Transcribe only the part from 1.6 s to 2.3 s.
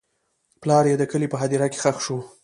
کې ښخ شو.